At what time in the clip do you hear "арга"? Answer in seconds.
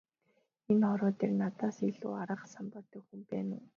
2.21-2.45